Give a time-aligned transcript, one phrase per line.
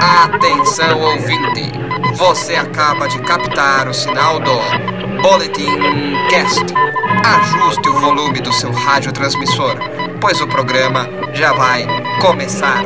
[0.00, 1.70] Atenção ouvinte,
[2.14, 4.52] você acaba de captar o sinal do
[5.20, 5.76] Boletim
[6.30, 6.64] Cast.
[7.22, 9.76] Ajuste o volume do seu radiotransmissor,
[10.20, 11.86] pois o programa já vai
[12.20, 12.82] começar.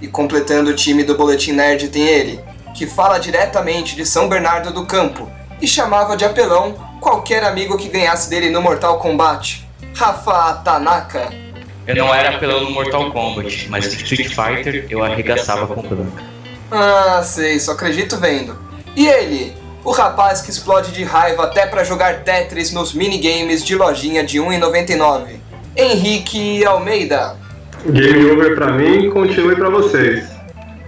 [0.00, 2.42] E completando o time do Boletim Nerd tem ele,
[2.74, 5.30] que fala diretamente de São Bernardo do Campo
[5.60, 9.68] e chamava de apelão qualquer amigo que ganhasse dele no Mortal Kombat.
[9.94, 11.45] Rafa Tanaka.
[11.86, 16.24] Eu não era pelo Mortal Kombat, mas Street Fighter eu arregaçava com Blanca.
[16.70, 18.58] Ah, sei, só acredito vendo.
[18.96, 19.54] E ele?
[19.84, 24.38] O rapaz que explode de raiva até para jogar Tetris nos minigames de lojinha de
[24.38, 25.36] 1,99.
[25.76, 27.36] Henrique Almeida.
[27.84, 30.28] Game over pra mim, continue pra vocês.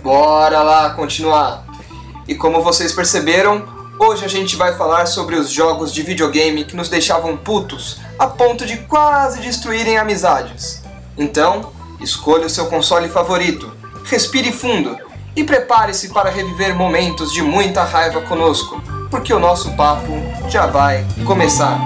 [0.02, 1.64] Bora lá continuar.
[2.26, 3.62] E como vocês perceberam,
[4.00, 8.26] hoje a gente vai falar sobre os jogos de videogame que nos deixavam putos a
[8.26, 10.82] ponto de quase destruírem amizades.
[11.18, 13.70] Então, escolha o seu console favorito,
[14.04, 14.96] respire fundo
[15.34, 18.80] e prepare-se para reviver momentos de muita raiva conosco,
[19.10, 20.12] porque o nosso papo
[20.48, 21.80] já vai começar.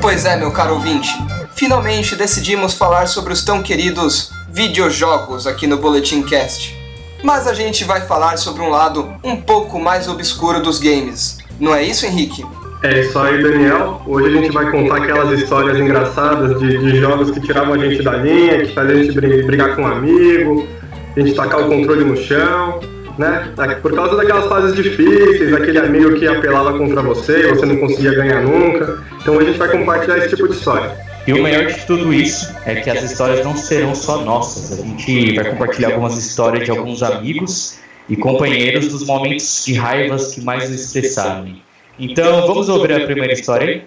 [0.00, 1.10] Pois é, meu caro ouvinte,
[1.54, 6.83] finalmente decidimos falar sobre os tão queridos videojogos aqui no Boletim Cast.
[7.24, 11.38] Mas a gente vai falar sobre um lado um pouco mais obscuro dos games.
[11.58, 12.44] Não é isso, Henrique?
[12.82, 14.02] É isso aí, Daniel.
[14.06, 18.02] Hoje a gente vai contar aquelas histórias engraçadas de, de jogos que tiravam a gente
[18.02, 20.68] da linha, que fazem a gente brigar com um amigo,
[21.16, 22.80] a gente tacar o controle no chão,
[23.16, 23.54] né?
[23.80, 28.42] Por causa daquelas fases difíceis, aquele amigo que apelava contra você você não conseguia ganhar
[28.42, 29.02] nunca.
[29.22, 31.03] Então hoje a gente vai compartilhar esse tipo de história.
[31.26, 34.78] E o melhor de tudo isso é que as histórias não serão só nossas.
[34.78, 37.78] A gente vai compartilhar algumas histórias de alguns amigos
[38.10, 41.56] e companheiros dos momentos de raivas que mais nos estressaram.
[41.98, 43.84] Então, vamos ouvir a primeira história aí?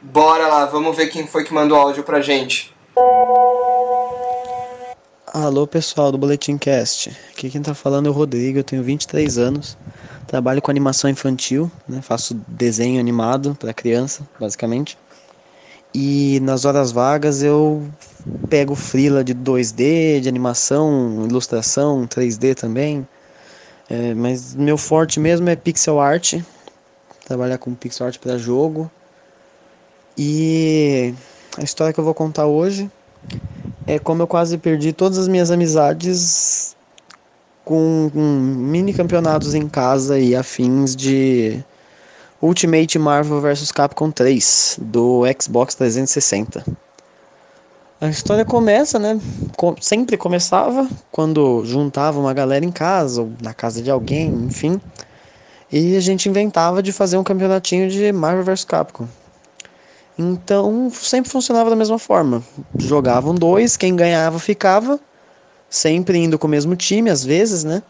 [0.00, 2.72] Bora lá, vamos ver quem foi que mandou áudio pra gente.
[5.34, 9.36] Alô pessoal do Boletim Cast, aqui quem tá falando é o Rodrigo, eu tenho 23
[9.38, 9.76] anos,
[10.26, 12.00] trabalho com animação infantil, né?
[12.00, 14.96] faço desenho animado para criança, basicamente.
[15.98, 17.82] E nas horas vagas eu
[18.50, 23.08] pego frila de 2D, de animação, ilustração, 3D também.
[23.88, 26.34] É, mas meu forte mesmo é pixel art,
[27.24, 28.90] trabalhar com pixel art para jogo.
[30.18, 31.14] E
[31.56, 32.90] a história que eu vou contar hoje
[33.86, 36.76] é como eu quase perdi todas as minhas amizades
[37.64, 41.64] com, com mini campeonatos em casa e afins de
[42.40, 46.64] Ultimate Marvel vs Capcom 3 do Xbox 360.
[47.98, 49.18] A história começa, né?
[49.80, 54.78] Sempre começava quando juntava uma galera em casa ou na casa de alguém, enfim.
[55.72, 59.08] E a gente inventava de fazer um campeonatinho de Marvel vs Capcom.
[60.18, 62.42] Então sempre funcionava da mesma forma.
[62.76, 65.00] Jogavam dois, quem ganhava ficava,
[65.70, 67.82] sempre indo com o mesmo time, às vezes, né?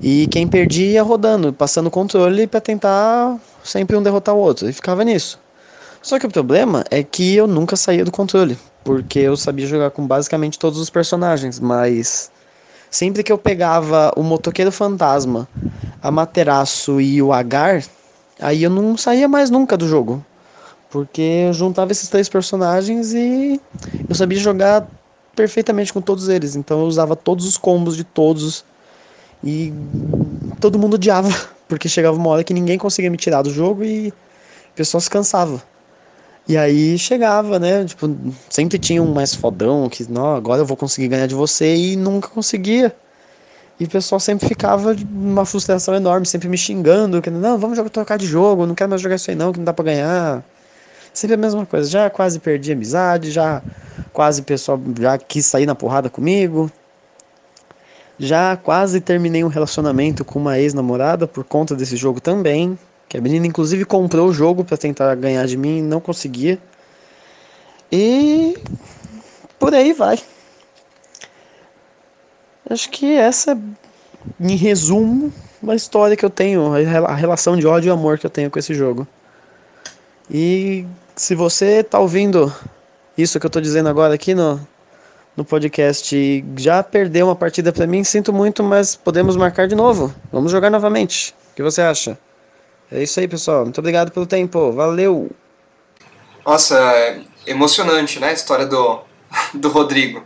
[0.00, 4.68] E quem perdia ia rodando, passando o controle para tentar sempre um derrotar o outro.
[4.68, 5.38] E ficava nisso.
[6.02, 9.90] Só que o problema é que eu nunca saía do controle, porque eu sabia jogar
[9.90, 12.30] com basicamente todos os personagens, mas
[12.90, 15.48] sempre que eu pegava o motoqueiro fantasma,
[16.02, 17.82] a Materaço e o Agar,
[18.38, 20.24] aí eu não saía mais nunca do jogo.
[20.90, 23.60] Porque eu juntava esses três personagens e
[24.08, 24.86] eu sabia jogar
[25.34, 26.54] perfeitamente com todos eles.
[26.54, 28.64] Então eu usava todos os combos de todos
[29.44, 29.72] e
[30.60, 31.28] todo mundo odiava,
[31.68, 35.10] porque chegava uma hora que ninguém conseguia me tirar do jogo e o pessoal se
[35.10, 35.62] cansava.
[36.46, 37.84] E aí chegava, né?
[37.84, 38.14] Tipo,
[38.50, 41.96] sempre tinha um mais fodão que, não, agora eu vou conseguir ganhar de você e
[41.96, 42.94] nunca conseguia.
[43.80, 47.90] E o pessoal sempre ficava uma frustração enorme, sempre me xingando, que não, vamos jogar,
[47.90, 50.44] trocar de jogo, não quero mais jogar isso aí não, que não dá para ganhar.
[51.12, 51.88] Sempre a mesma coisa.
[51.88, 53.62] Já quase perdi amizade, já
[54.12, 56.70] quase o pessoal já quis sair na porrada comigo.
[58.18, 62.78] Já quase terminei um relacionamento com uma ex-namorada por conta desse jogo também.
[63.08, 66.58] Que a menina inclusive comprou o jogo para tentar ganhar de mim e não conseguia.
[67.90, 68.56] E
[69.58, 70.18] por aí vai.
[72.68, 73.58] Acho que essa,
[74.40, 75.32] em resumo,
[75.68, 76.72] a história que eu tenho,
[77.06, 79.06] a relação de ódio e amor que eu tenho com esse jogo.
[80.30, 82.52] E se você tá ouvindo
[83.16, 84.60] isso que eu tô dizendo agora aqui no,
[85.36, 90.14] no podcast já perdeu uma partida para mim, sinto muito, mas podemos marcar de novo.
[90.32, 91.34] Vamos jogar novamente.
[91.52, 92.18] O que você acha?
[92.90, 93.64] É isso aí, pessoal.
[93.64, 94.72] Muito obrigado pelo tempo.
[94.72, 95.30] Valeu!
[96.46, 98.28] Nossa, é emocionante, né?
[98.28, 99.00] A história do,
[99.54, 100.22] do Rodrigo.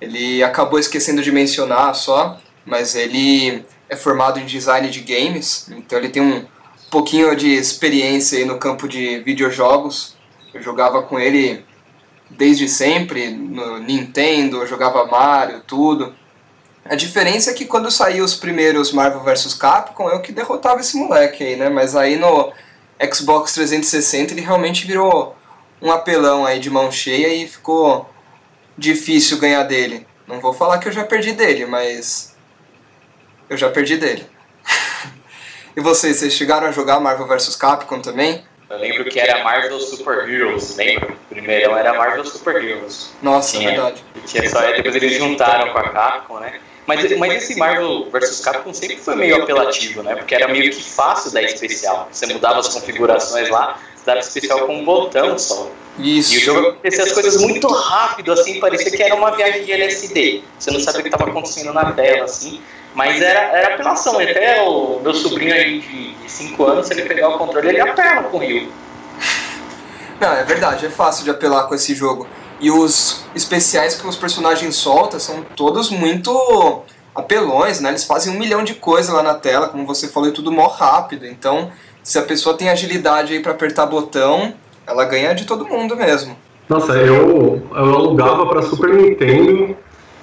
[0.00, 5.98] Ele acabou esquecendo de mencionar só, mas ele é formado em design de games, então
[5.98, 6.44] ele tem um
[6.90, 10.16] pouquinho de experiência aí no campo de videojogos.
[10.52, 11.64] Eu jogava com ele
[12.30, 16.14] desde sempre, no Nintendo, eu jogava Mario, tudo.
[16.84, 20.96] A diferença é que quando saiu os primeiros Marvel vs Capcom, eu que derrotava esse
[20.96, 21.68] moleque aí, né?
[21.68, 22.52] Mas aí no
[23.12, 25.34] Xbox 360 ele realmente virou
[25.80, 28.08] um apelão aí de mão cheia e ficou
[28.76, 30.06] difícil ganhar dele.
[30.26, 32.34] Não vou falar que eu já perdi dele, mas
[33.48, 34.26] eu já perdi dele.
[35.76, 38.44] e vocês, vocês chegaram a jogar Marvel vs Capcom também?
[38.70, 41.12] Eu lembro que era Marvel Super Heroes, lembra?
[41.12, 43.12] O primeiro era Marvel Super Heroes.
[43.22, 44.04] Nossa, tinha, verdade.
[44.26, 46.60] Tinha só, depois eles juntaram com a Capcom, né?
[46.86, 50.16] Mas, mas esse Marvel vs Capcom sempre foi meio apelativo, né?
[50.16, 52.08] Porque era meio que fácil dar especial.
[52.10, 55.70] Você mudava as configurações lá, você dava especial com um botão só.
[55.98, 56.34] Isso.
[56.34, 59.72] E o jogo acontecia as coisas muito rápido, assim, parecia que era uma viagem de
[59.72, 60.42] LSD.
[60.58, 62.60] Você não sabia o que estava acontecendo na tela, assim.
[62.94, 64.18] Mas era, era apelação.
[64.18, 68.24] Até o meu sobrinho aí de 5 anos, se ele pegar o controle, ele apela
[68.24, 68.72] com o Rio.
[70.20, 72.26] Não, é verdade, é fácil de apelar com esse jogo.
[72.60, 76.82] E os especiais que os personagens soltam são todos muito
[77.14, 77.90] apelões, né?
[77.90, 80.68] Eles fazem um milhão de coisas lá na tela, como você falou, é tudo mó
[80.68, 81.26] rápido.
[81.26, 81.70] Então,
[82.02, 84.54] se a pessoa tem agilidade aí para apertar botão,
[84.86, 86.36] ela ganha de todo mundo mesmo.
[86.68, 89.76] Nossa, eu, eu alugava para Super Nintendo,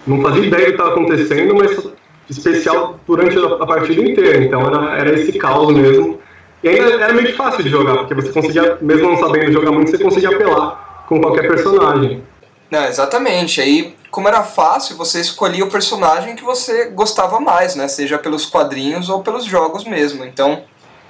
[0.08, 1.92] não fazia ideia do que estava acontecendo, mas
[2.32, 4.44] especial durante a partida inteira.
[4.44, 6.20] Então era, era esse caos mesmo.
[6.64, 9.90] E ainda era meio fácil de jogar, porque você conseguia, mesmo não sabendo jogar muito,
[9.90, 12.24] você conseguia apelar com qualquer personagem.
[12.70, 13.60] Não, exatamente.
[13.60, 17.88] Aí, como era fácil, você escolhia o personagem que você gostava mais, né?
[17.88, 20.24] Seja pelos quadrinhos ou pelos jogos mesmo.
[20.24, 20.64] Então,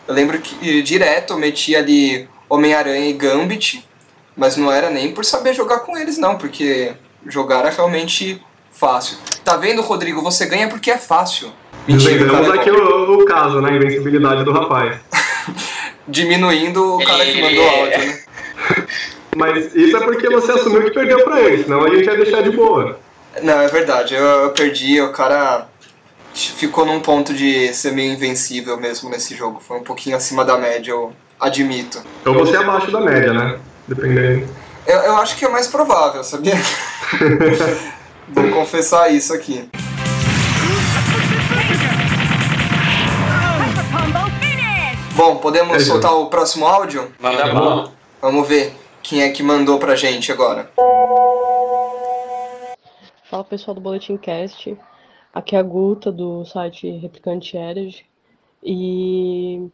[0.08, 3.86] eu lembro que direto eu metia ali Homem-Aranha e Gambit,
[4.36, 6.94] mas não era nem por saber jogar com eles, não, porque
[7.28, 8.42] jogar era realmente
[8.82, 9.20] fácil.
[9.46, 10.24] Tá vendo, Rodrigo?
[10.24, 11.54] Você ganha porque é fácil.
[11.88, 13.70] Mentira, é aqui o, o, caso, né?
[13.70, 15.00] A invencibilidade do rapaz.
[16.08, 18.20] Diminuindo o cara que mandou áudio, né?
[19.38, 22.42] Mas isso é porque você assumiu que perdeu pra ele, senão a gente ia deixar
[22.42, 23.00] de boa.
[23.42, 24.16] Não, é verdade.
[24.16, 25.68] Eu, eu perdi, o cara
[26.34, 29.62] ficou num ponto de ser meio invencível mesmo nesse jogo.
[29.66, 32.02] Foi um pouquinho acima da média, eu admito.
[32.22, 33.60] Então você é abaixo da média, né?
[33.88, 34.50] Dependendo.
[34.86, 36.56] Eu, eu acho que é mais provável, sabia?
[38.34, 39.70] Vou confessar isso aqui.
[45.16, 47.14] Bom, podemos é soltar o próximo áudio?
[47.20, 47.92] Manda bom.
[48.22, 48.74] Vamos ver
[49.04, 50.72] quem é que mandou pra gente agora.
[53.30, 54.78] Fala pessoal do Boletim Cast.
[55.34, 58.06] Aqui é a Guta do site Replicante Herege.
[58.64, 59.70] E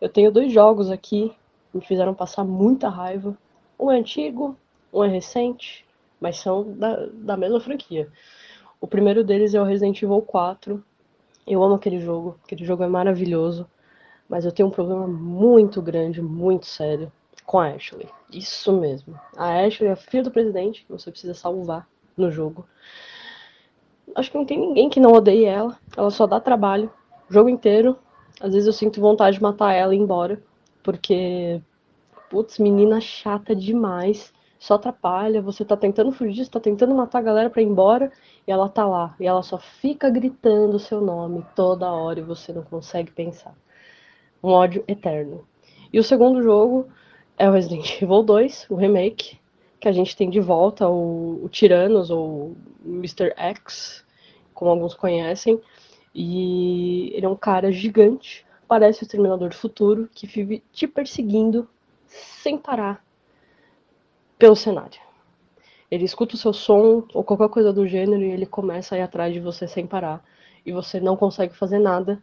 [0.00, 1.32] eu tenho dois jogos aqui
[1.70, 3.36] que me fizeram passar muita raiva.
[3.78, 4.56] Um é antigo,
[4.92, 5.84] um é recente,
[6.20, 8.08] mas são da, da mesma franquia.
[8.80, 10.82] O primeiro deles é o Resident Evil 4.
[11.46, 13.68] Eu amo aquele jogo, aquele jogo é maravilhoso,
[14.28, 17.10] mas eu tenho um problema muito grande, muito sério
[17.44, 18.08] com a Ashley.
[18.30, 19.18] Isso mesmo.
[19.36, 22.66] A Ashley é a filha do presidente que você precisa salvar no jogo.
[24.14, 25.78] Acho que não tem ninguém que não odeie ela.
[25.96, 26.92] Ela só dá trabalho
[27.28, 27.98] o jogo inteiro.
[28.40, 30.42] Às vezes eu sinto vontade de matar ela e ir embora,
[30.82, 31.60] porque
[32.30, 37.22] putz, menina chata demais só atrapalha, você tá tentando fugir, você tá tentando matar a
[37.22, 38.10] galera para ir embora,
[38.46, 42.22] e ela tá lá, e ela só fica gritando o seu nome toda hora e
[42.22, 43.54] você não consegue pensar.
[44.42, 45.46] Um ódio eterno.
[45.92, 46.88] E o segundo jogo
[47.38, 49.38] é o Resident Evil 2, o remake,
[49.78, 53.32] que a gente tem de volta o, o Tyrannus, ou Mr.
[53.36, 54.04] X,
[54.52, 55.60] como alguns conhecem,
[56.12, 61.68] e ele é um cara gigante, parece o Exterminador do Futuro, que vive te perseguindo
[62.08, 63.07] sem parar
[64.38, 65.00] pelo cenário.
[65.90, 69.02] Ele escuta o seu som ou qualquer coisa do gênero e ele começa a ir
[69.02, 70.22] atrás de você sem parar.
[70.64, 72.20] E você não consegue fazer nada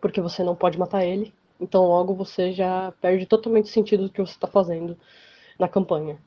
[0.00, 1.32] porque você não pode matar ele.
[1.60, 4.96] Então logo você já perde totalmente o sentido do que você está fazendo
[5.58, 6.18] na campanha.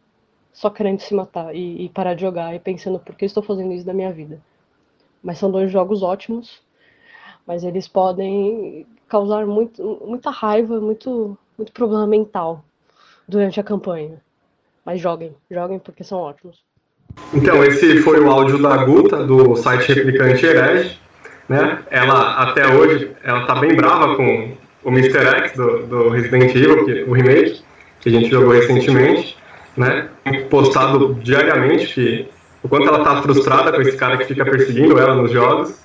[0.53, 3.73] Só querendo se matar e, e, parar de jogar e pensando por que estou fazendo
[3.73, 4.41] isso da minha vida.
[5.23, 6.61] Mas são dois jogos ótimos,
[7.45, 12.63] mas eles podem causar muito, muita raiva, muito, muito problema mental
[13.27, 14.21] durante a campanha.
[14.85, 16.57] Mas joguem, joguem porque são ótimos.
[17.33, 20.99] Então, esse foi o áudio da Guta, do site Replicante Herege.
[21.47, 21.79] Né?
[21.89, 25.17] Ela, até hoje, ela tá bem brava com o Mr.
[25.19, 27.61] X do, do Resident Evil, que, o remake,
[27.99, 29.37] que a gente jogou recentemente,
[29.75, 30.09] né?
[30.49, 32.29] Postado diariamente que
[32.63, 35.79] o quanto ela tá frustrada com esse cara que fica perseguindo ela nos jogos.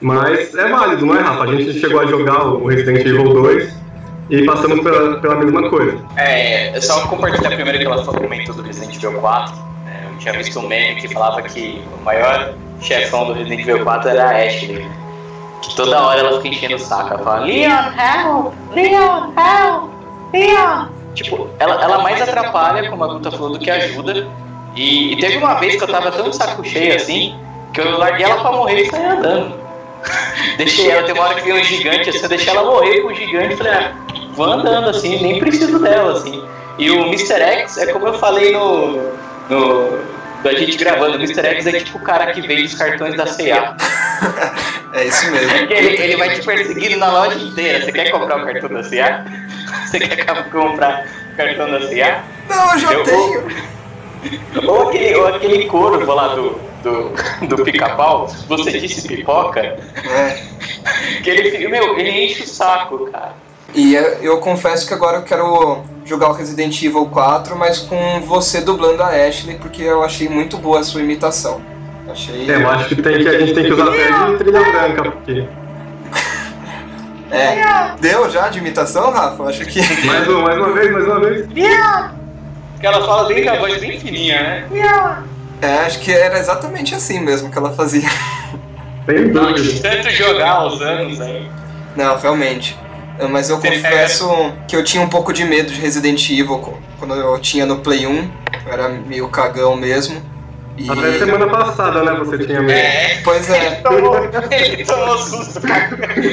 [0.00, 1.44] Mas é válido, não é, Rafa?
[1.44, 3.81] A gente chegou a jogar o Resident Evil 2
[4.30, 5.98] e passamos pela, pela mesma coisa.
[6.16, 9.54] É, só compartilhar primeiro que ela comentou do Resident Evil 4.
[9.86, 13.84] É, eu tinha visto um meme que falava que o maior chefão do Resident Evil
[13.84, 14.86] 4 era a Ashley.
[15.62, 17.14] Que toda hora ela fica enchendo o saco.
[17.14, 18.54] Ela fala, Leon, help!
[18.74, 19.90] Leon, help!
[20.32, 20.86] Leon!
[21.14, 24.26] Tipo, ela, ela mais atrapalha, como a Guta falou, do que ajuda.
[24.74, 27.38] E, e, teve uma vez que eu tava tão saco cheio assim,
[27.74, 29.61] que eu larguei ela pra morrer e saí andando.
[30.56, 33.08] deixei ela, tem uma hora que veio um gigante, assim, eu deixei ela morrer com
[33.08, 33.92] o gigante e falei, ah,
[34.32, 36.44] vou andando assim, nem preciso dela, assim.
[36.78, 37.40] E o Mr.
[37.40, 39.12] X é como eu falei no.
[39.48, 41.46] no da gente gravando, o Mr.
[41.46, 43.76] X é tipo o cara que vende os cartões da CA.
[44.92, 45.50] é isso mesmo.
[45.52, 47.84] É ele, ele vai te perseguindo na loja inteira.
[47.84, 49.24] Você quer comprar o cartão da CA?
[49.86, 52.24] Você quer comprar o cartão da CA?
[52.48, 53.46] Não, eu já eu, tenho.
[54.66, 59.60] Ou aquele, ou aquele corvo lá do, do, do pica-pau, você disse pipoca?
[59.60, 60.42] É.
[61.22, 63.34] Que ele, meu, ele enche o saco, cara.
[63.74, 68.20] E eu, eu confesso que agora eu quero jogar o Resident Evil 4, mas com
[68.20, 71.60] você dublando a Ashley, porque eu achei muito boa a sua imitação.
[72.10, 72.50] Achei.
[72.50, 75.10] É, eu acho que, tem que a gente tem que usar até de trilha branca,
[75.10, 75.46] porque.
[77.30, 77.94] É.
[77.98, 79.44] Deu já de imitação, Rafa?
[79.44, 79.80] Acho que.
[80.04, 81.48] Mais uma, mais uma vez, mais uma vez.
[82.82, 85.24] Que ela fala bem com a voz bem fininha, né?
[85.62, 88.08] É, acho que era exatamente assim mesmo que ela fazia.
[89.06, 89.88] Bem dúvida.
[89.88, 91.48] Tanto jogar aos anos aí.
[91.94, 92.76] Não, realmente.
[93.30, 94.28] Mas eu confesso
[94.66, 98.04] que eu tinha um pouco de medo de Resident Evil quando eu tinha no Play
[98.04, 98.30] 1.
[98.66, 100.20] Eu era meio cagão mesmo.
[100.82, 100.90] E...
[100.90, 102.12] Até semana passada, né?
[102.18, 102.72] Você tinha medo.
[102.72, 103.66] É, pois é.
[103.66, 104.16] Ele tomou,
[104.50, 105.60] ele tomou susto,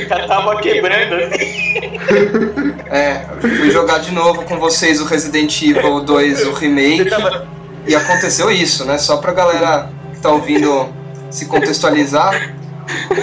[0.08, 2.00] já tava quebrando assim.
[2.90, 7.08] É, fui jogar de novo com vocês o Resident Evil 2, o remake.
[7.86, 8.98] E aconteceu isso, né?
[8.98, 10.90] Só pra galera que tá ouvindo
[11.30, 12.56] se contextualizar.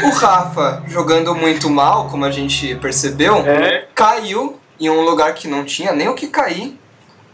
[0.04, 3.86] O Rafa, jogando muito mal, como a gente percebeu, é.
[3.92, 6.78] caiu em um lugar que não tinha nem o que cair.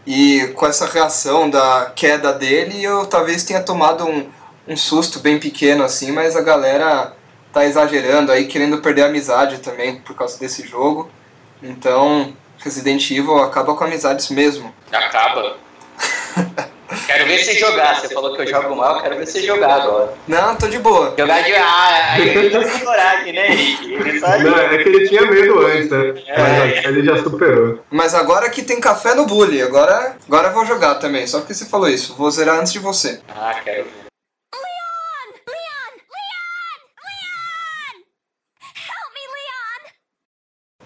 [0.05, 4.29] E com essa reação da queda dele, eu talvez tenha tomado um,
[4.67, 7.13] um susto bem pequeno assim, mas a galera
[7.53, 11.09] tá exagerando aí, querendo perder a amizade também por causa desse jogo.
[11.61, 14.73] Então, Resident Evil acaba com amizades mesmo.
[14.91, 15.55] Acaba.
[17.13, 18.01] Quero ver você jogar.
[18.01, 20.13] Você falou que eu jogo mal, quero ver você jogar agora.
[20.27, 21.13] Não, tô de boa.
[21.15, 21.53] Jogar de.
[21.53, 23.93] Ah, aí ele tá sem coragem, né, Henrique?
[23.93, 24.39] Ele só...
[24.39, 26.23] Não, é que ele tinha medo antes, né?
[26.25, 26.41] É.
[26.41, 27.79] Mas ele já superou.
[27.91, 31.27] Mas agora que tem café no bully, agora, agora eu vou jogar também.
[31.27, 32.15] Só porque você falou isso.
[32.15, 33.21] Vou zerar antes de você.
[33.29, 34.03] Ah, quero ver.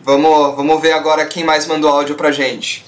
[0.01, 2.85] Vamos, vamos ver agora quem mais mandou áudio pra gente.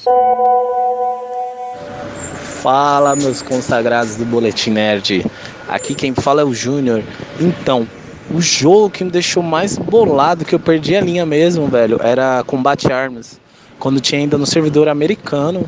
[2.62, 5.26] Fala, meus consagrados do Boletim Nerd.
[5.70, 7.02] Aqui quem fala é o Júnior.
[7.40, 7.88] Então,
[8.30, 12.44] o jogo que me deixou mais bolado, que eu perdi a linha mesmo, velho, era
[12.46, 13.40] Combate Arms.
[13.80, 15.66] Quando tinha ainda no servidor americano,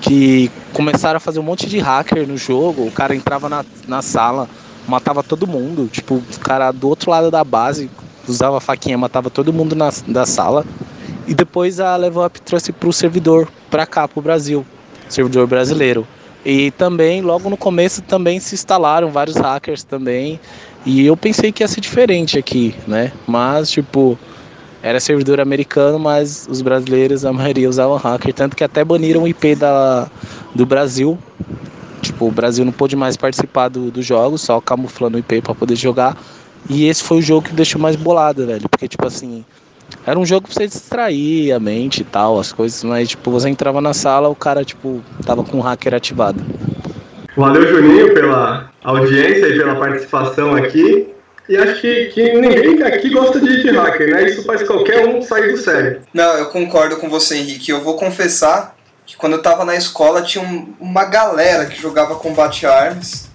[0.00, 4.00] que começaram a fazer um monte de hacker no jogo, o cara entrava na, na
[4.00, 4.48] sala,
[4.88, 5.86] matava todo mundo.
[5.92, 7.90] Tipo, o cara do outro lado da base
[8.26, 10.64] usava faquinha, matava todo mundo na da sala.
[11.28, 14.64] E depois a Level Up trouxe pro servidor, pra cá, pro Brasil,
[15.10, 16.06] servidor brasileiro.
[16.44, 20.40] E também, logo no começo, também se instalaram vários hackers também.
[20.84, 23.12] E eu pensei que ia ser diferente aqui, né?
[23.26, 24.18] Mas, tipo,
[24.82, 28.34] era servidor americano, mas os brasileiros, a maioria usavam hacker.
[28.34, 30.10] Tanto que até baniram o IP da,
[30.52, 31.16] do Brasil.
[32.00, 35.54] Tipo, o Brasil não pôde mais participar do, do jogo, só camuflando o IP para
[35.54, 36.16] poder jogar.
[36.68, 38.68] E esse foi o jogo que deixou mais bolado, velho.
[38.68, 39.44] Porque, tipo assim,
[40.06, 43.48] era um jogo pra você distrair a mente e tal, as coisas, mas tipo, você
[43.48, 46.42] entrava na sala, o cara, tipo, tava com o hacker ativado.
[47.36, 51.08] Valeu, Juninho, pela audiência e pela participação aqui.
[51.48, 54.24] E acho que, que ninguém aqui gosta de, de hacker, né?
[54.24, 56.00] Isso faz qualquer um sair do sério.
[56.12, 57.70] Não, eu concordo com você, Henrique.
[57.70, 62.14] Eu vou confessar que quando eu tava na escola tinha um, uma galera que jogava
[62.16, 63.28] combate arms.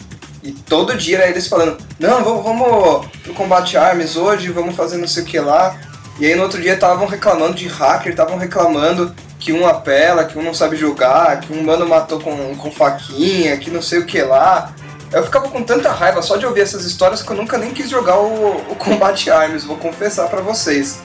[0.43, 4.97] E todo dia era eles falando: Não, vamos, vamos pro combate arms hoje, vamos fazer
[4.97, 5.77] não sei o que lá.
[6.19, 10.37] E aí no outro dia estavam reclamando de hacker, estavam reclamando que um apela, que
[10.37, 14.05] um não sabe jogar, que um mano matou com, com faquinha, que não sei o
[14.05, 14.73] que lá.
[15.11, 17.89] Eu ficava com tanta raiva só de ouvir essas histórias que eu nunca nem quis
[17.89, 20.99] jogar o, o Combat Arms, vou confessar para vocês.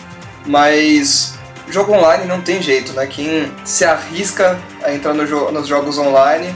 [0.46, 1.34] Mas
[1.68, 3.06] jogo online não tem jeito, né?
[3.06, 6.54] Quem se arrisca a entrar no jo nos jogos online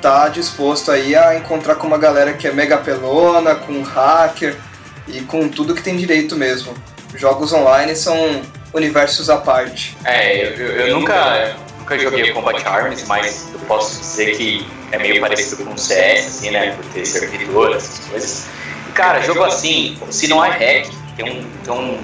[0.00, 4.56] tá disposto aí a encontrar com uma galera que é mega pelona, com hacker
[5.06, 6.74] e com tudo que tem direito mesmo
[7.14, 9.96] jogos online são universos à parte.
[10.04, 14.98] É, eu, eu, eu nunca, nunca joguei Combat Arms, mas eu posso dizer que é
[14.98, 16.72] meio parecido com o CS, assim, né?
[16.72, 18.46] Por ter servidor, essas coisas.
[18.88, 21.98] E, cara, jogo assim, se não é hack, tem um, tem um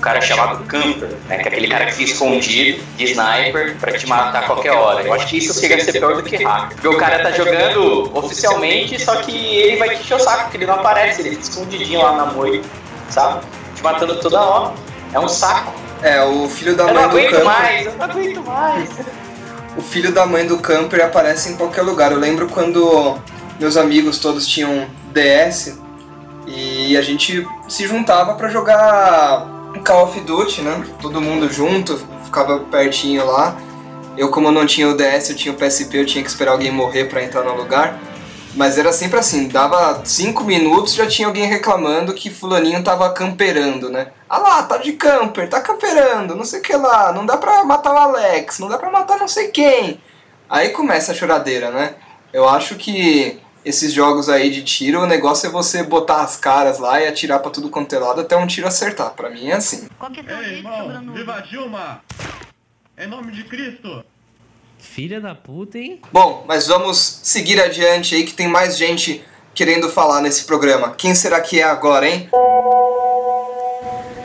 [0.00, 1.38] cara chamado Camper, né?
[1.38, 5.02] Que é aquele cara que fica escondido de sniper pra te matar a qualquer hora.
[5.02, 6.74] Eu acho que isso chega a ser pior do que hack.
[6.74, 10.56] Porque o cara tá jogando oficialmente, só que ele vai te encher o saco, porque
[10.56, 12.66] ele não aparece, ele fica escondidinho lá na moita,
[13.08, 13.44] sabe?
[13.80, 14.74] Te matando toda hora.
[15.10, 15.72] É um saco.
[16.02, 17.32] É, o filho da eu mãe do camper.
[17.32, 18.90] Eu não aguento mais, eu não aguento mais.
[19.74, 22.12] O filho da mãe do camper aparece em qualquer lugar.
[22.12, 23.16] Eu lembro quando
[23.58, 25.78] meus amigos todos tinham DS
[26.46, 29.46] e a gente se juntava para jogar
[29.82, 30.84] Call of Duty, né?
[31.00, 33.56] Todo mundo junto, ficava pertinho lá.
[34.14, 36.70] Eu, como não tinha o DS, eu tinha o PSP, eu tinha que esperar alguém
[36.70, 37.98] morrer para entrar no lugar.
[38.54, 43.88] Mas era sempre assim, dava 5 minutos já tinha alguém reclamando que fulaninho tava camperando,
[43.88, 44.08] né?
[44.28, 47.64] Ah lá, tá de camper, tá camperando, não sei o que lá, não dá pra
[47.64, 50.00] matar o Alex, não dá pra matar não sei quem.
[50.48, 51.94] Aí começa a choradeira, né?
[52.32, 56.78] Eu acho que esses jogos aí de tiro, o negócio é você botar as caras
[56.78, 59.10] lá e atirar pra tudo quanto é lado até um tiro acertar.
[59.10, 59.88] Pra mim é assim.
[59.98, 62.02] Qual que é Ei, irmão, viva Dilma!
[62.98, 64.04] Em nome de Cristo!
[64.80, 66.00] Filha da puta, hein?
[66.12, 69.22] Bom, mas vamos seguir adiante aí que tem mais gente
[69.54, 70.94] querendo falar nesse programa.
[70.96, 72.28] Quem será que é agora, hein?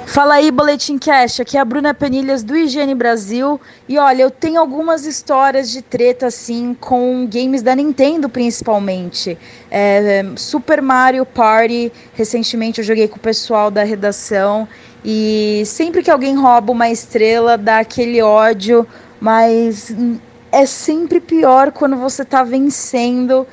[0.08, 1.42] Fala aí, Boletim Cash.
[1.42, 3.60] Aqui é a Bruna Penilhas do Higiene Brasil.
[3.90, 9.38] E olha, eu tenho algumas histórias de treta assim com games da Nintendo, principalmente.
[9.70, 11.92] É, Super Mario Party.
[12.14, 14.68] Recentemente eu joguei com o pessoal da redação.
[15.04, 18.88] E sempre que alguém rouba uma estrela, dá aquele ódio.
[19.20, 19.94] Mas
[20.56, 23.46] é sempre pior quando você tá vencendo,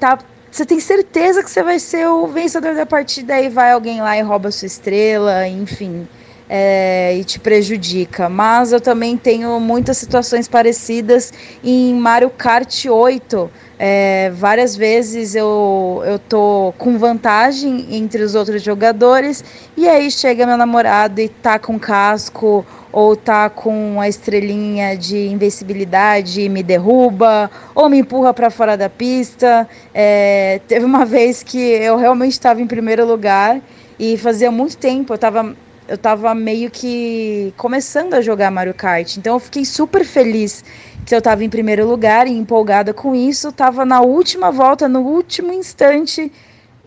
[0.00, 0.18] tá?
[0.50, 4.16] Você tem certeza que você vai ser o vencedor da partida e vai alguém lá
[4.16, 6.08] e rouba sua estrela, enfim,
[6.48, 8.28] é, e te prejudica.
[8.28, 13.50] Mas eu também tenho muitas situações parecidas em Mario Kart 8.
[13.78, 19.44] É, várias vezes eu, eu tô com vantagem entre os outros jogadores
[19.76, 25.26] e aí chega meu namorado e tá com casco ou tá com a estrelinha de
[25.26, 29.68] invencibilidade e me derruba, ou me empurra para fora da pista.
[29.92, 33.60] É, teve uma vez que eu realmente estava em primeiro lugar
[33.98, 35.54] e fazia muito tempo, eu estava
[35.88, 40.64] eu tava meio que começando a jogar Mario Kart, então eu fiquei super feliz
[41.04, 43.52] que eu estava em primeiro lugar e empolgada com isso.
[43.52, 46.32] Tava na última volta, no último instante,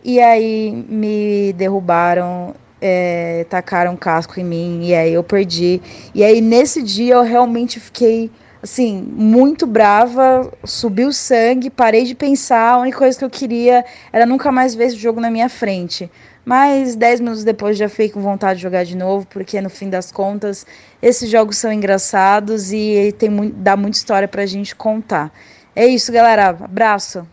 [0.04, 5.82] e aí me derrubaram é, tacaram casco em mim e aí eu perdi.
[6.14, 8.32] E aí nesse dia eu realmente fiquei
[8.62, 14.26] assim, muito brava, subiu sangue, parei de pensar, a única coisa que eu queria era
[14.26, 16.12] nunca mais ver esse jogo na minha frente.
[16.50, 19.88] Mas dez minutos depois já fiquei com vontade de jogar de novo, porque no fim
[19.88, 20.66] das contas
[21.00, 25.32] esses jogos são engraçados e tem dá muita história pra gente contar.
[25.76, 26.50] É isso, galera.
[26.50, 27.24] Abraço.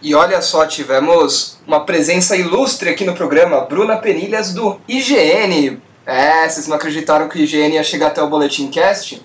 [0.00, 5.82] E olha só, tivemos uma presença ilustre aqui no programa, Bruna Penilhas do IGN.
[6.06, 9.20] É, vocês não acreditaram que o IGN ia chegar até o Boletim Cast?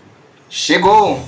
[0.50, 1.20] Chegou!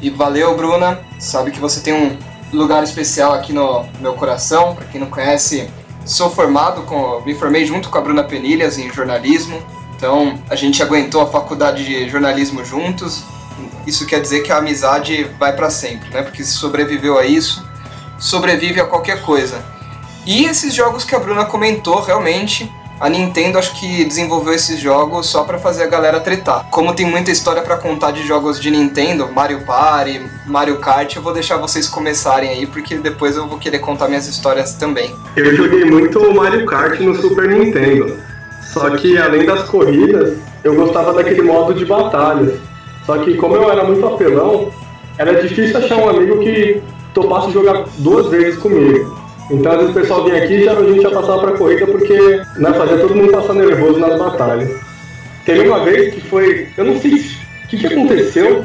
[0.00, 1.00] E valeu, Bruna.
[1.20, 2.16] Sabe que você tem um
[2.50, 4.74] lugar especial aqui no meu coração.
[4.74, 5.68] Para quem não conhece,
[6.08, 9.62] sou formado, com, me formei junto com a Bruna Penilhas em jornalismo.
[9.94, 13.22] Então a gente aguentou a faculdade de jornalismo juntos.
[13.86, 16.22] Isso quer dizer que a amizade vai para sempre, né?
[16.22, 17.66] Porque se sobreviveu a isso,
[18.18, 19.62] sobrevive a qualquer coisa.
[20.24, 25.26] E esses jogos que a Bruna comentou, realmente, a Nintendo acho que desenvolveu esses jogos
[25.26, 26.68] só para fazer a galera tretar.
[26.70, 31.22] Como tem muita história para contar de jogos de Nintendo, Mario Party, Mario Kart, eu
[31.22, 35.14] vou deixar vocês começarem aí, porque depois eu vou querer contar minhas histórias também.
[35.36, 38.16] Eu joguei muito Mario Kart no Super Nintendo.
[38.72, 42.58] Só que além das corridas, eu gostava daquele modo de batalha.
[43.06, 44.70] Só que como eu era muito apelão,
[45.16, 46.82] era difícil achar um amigo que
[47.14, 49.17] topasse jogar duas vezes comigo.
[49.50, 51.86] Então, às vezes o pessoal vinha aqui e já, a gente ia passar pra corrida
[51.86, 54.70] porque né, fazia todo mundo passar nervoso nas batalhas.
[55.44, 56.68] Teve uma vez que foi.
[56.76, 58.64] Eu não sei o que, que aconteceu,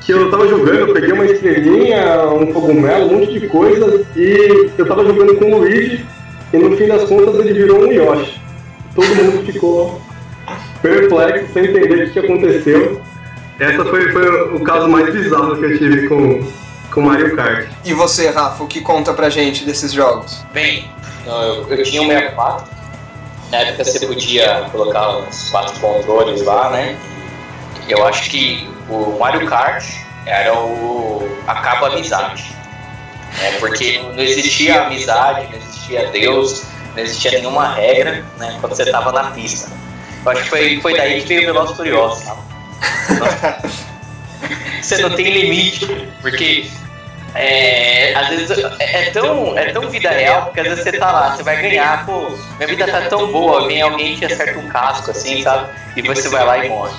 [0.00, 4.70] que eu tava jogando, eu peguei uma estrelinha, um cogumelo, um monte de coisa, e
[4.76, 6.04] eu tava jogando com o Luigi,
[6.52, 8.40] e no fim das contas ele virou um Yoshi.
[8.94, 10.00] Todo mundo ficou
[10.82, 13.00] perplexo, sem entender o que aconteceu.
[13.58, 16.40] Essa foi, foi o caso mais bizarro que eu tive com,
[16.90, 17.68] com Mario Kart.
[17.84, 20.42] E você, Rafa, o que conta pra gente desses jogos?
[20.52, 20.90] Bem,
[21.24, 22.68] eu, eu tinha um 64.
[23.50, 26.96] Na época você podia colocar uns quatro controles lá, né?
[27.88, 29.84] Eu acho que o Mario Kart
[30.26, 32.54] era o acaba amizade.
[33.38, 33.52] Né?
[33.58, 38.56] Porque não existia amizade, não existia Deus, não existia nenhuma regra né?
[38.60, 39.70] quando você estava na pista.
[40.24, 42.24] Eu acho que foi, foi daí que veio o Veloz Furioso.
[44.82, 45.86] você não tem limite,
[46.20, 46.70] porque
[47.34, 51.12] é, às vezes é, é tão, é tão vida real, porque às vezes você tá
[51.12, 54.68] lá, você vai ganhar, pô, minha vida tá tão boa, vem alguém que acerta um
[54.68, 55.68] casco assim, sabe?
[55.96, 56.94] E você vai lá e morre.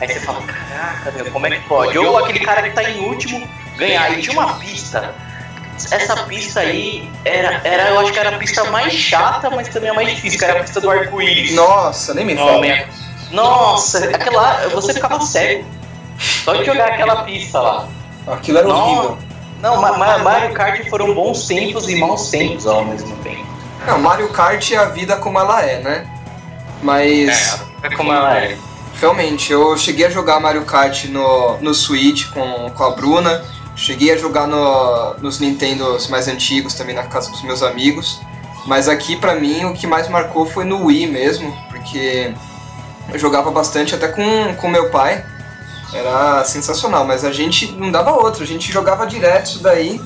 [0.00, 1.98] Aí você fala, caraca, meu, como é que pode?
[1.98, 4.18] Ou aquele cara que tá em último ganhar.
[4.18, 5.14] E tinha uma pista.
[5.90, 9.90] Essa pista aí era, era, eu acho que era a pista mais chata, mas também
[9.90, 11.54] a mais difícil, que era a pista do arco-íris.
[11.54, 12.86] Nossa, nem me fala.
[13.30, 14.68] Nossa, aquela.
[14.68, 15.66] Você ficava cego.
[16.18, 17.88] Só de jogar aquela pista lá.
[18.26, 19.18] Aquilo era horrível.
[19.60, 23.46] Não, Ma Mario Kart foram bons tempos e maus tempos ao mesmo tempo.
[23.86, 26.06] Não, Mario Kart é a vida como ela é, né?
[26.82, 27.58] Mas.
[27.82, 28.56] É, é como ela é.
[29.00, 33.44] Realmente, eu cheguei a jogar Mario Kart no, no Switch com, com a Bruna.
[33.74, 38.20] Cheguei a jogar no, nos Nintendos mais antigos também na casa dos meus amigos.
[38.66, 42.32] Mas aqui pra mim o que mais marcou foi no Wii mesmo, porque
[43.12, 45.24] eu jogava bastante até com, com meu pai.
[45.96, 50.00] Era sensacional, mas a gente não dava outra, a gente jogava direto isso daí,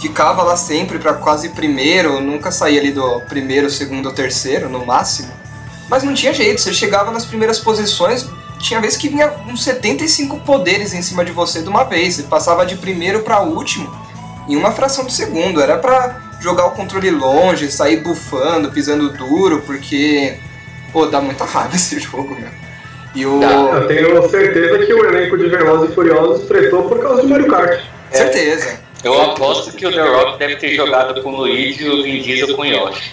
[0.00, 4.86] ficava lá sempre para quase primeiro, nunca saía ali do primeiro, segundo ou terceiro, no
[4.86, 5.30] máximo.
[5.88, 8.26] Mas não tinha jeito, você chegava nas primeiras posições,
[8.58, 12.22] tinha vezes que vinha uns 75 poderes em cima de você de uma vez, você
[12.22, 14.06] passava de primeiro para último
[14.48, 19.62] em uma fração de segundo, era para jogar o controle longe, sair bufando, pisando duro,
[19.62, 20.38] porque
[20.92, 22.65] pô, dá muita raiva esse jogo, meu.
[23.16, 23.42] E o...
[23.42, 27.48] Eu tenho certeza que o elenco de Velozes e Furiosos tretou por causa do Mario
[27.48, 27.80] Kart.
[28.12, 28.16] É.
[28.16, 28.78] Certeza.
[29.02, 32.20] Eu aposto que o The Rock deve ter jogado com o Luigi e o Vin
[32.20, 33.12] Diesel com o Yoshi.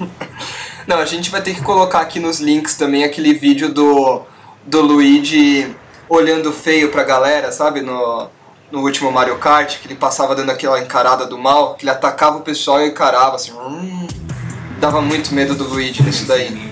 [0.86, 4.22] Não, a gente vai ter que colocar aqui nos links também aquele vídeo do,
[4.66, 5.76] do Luigi
[6.08, 7.82] olhando feio pra galera, sabe?
[7.82, 8.28] No,
[8.72, 12.38] no último Mario Kart, que ele passava dando aquela encarada do mal, que ele atacava
[12.38, 13.52] o pessoal e encarava assim.
[13.52, 14.08] Hum,
[14.80, 16.69] dava muito medo do Luigi nisso daí.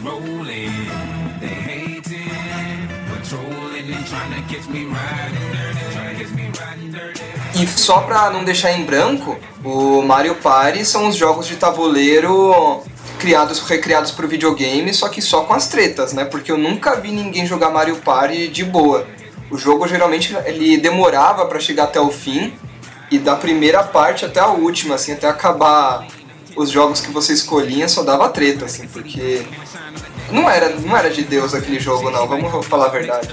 [7.55, 12.83] E só pra não deixar em branco, o Mario Party são os jogos de tabuleiro
[13.19, 16.25] criados, recriados pro videogame, só que só com as tretas, né?
[16.25, 19.07] Porque eu nunca vi ninguém jogar Mario Party de boa.
[19.51, 22.53] O jogo geralmente ele demorava para chegar até o fim
[23.11, 26.07] e da primeira parte até a última, assim, até acabar
[26.55, 29.45] os jogos que você escolhia só dava treta, assim, porque
[30.33, 33.29] não era, não era de Deus aquele jogo, não, vamos falar a verdade.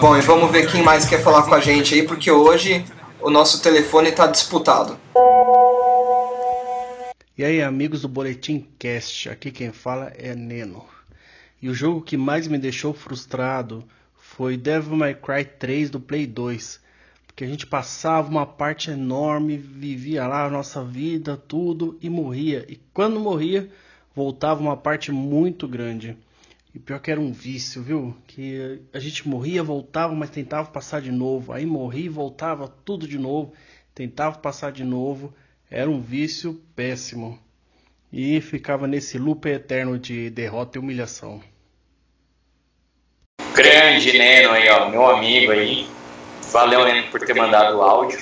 [0.00, 2.84] Bom, e vamos ver quem mais quer falar com a gente aí, porque hoje
[3.20, 4.98] o nosso telefone está disputado.
[7.36, 10.84] E aí, amigos do Boletim Cast, aqui quem fala é Neno.
[11.62, 13.84] E o jogo que mais me deixou frustrado
[14.18, 16.80] foi Devil May Cry 3 do Play 2
[17.40, 22.66] que a gente passava uma parte enorme, vivia lá a nossa vida, tudo e morria.
[22.68, 23.66] E quando morria,
[24.14, 26.18] voltava uma parte muito grande.
[26.74, 28.14] E pior que era um vício, viu?
[28.26, 31.54] Que a gente morria, voltava, mas tentava passar de novo.
[31.54, 33.54] Aí morria voltava tudo de novo,
[33.94, 35.32] tentava passar de novo.
[35.70, 37.38] Era um vício péssimo.
[38.12, 41.40] E ficava nesse loop eterno de derrota e humilhação.
[43.54, 45.99] Grande Neno aí, ó, meu amigo aí.
[46.52, 48.18] Valeu, Neno, por ter mandado o áudio.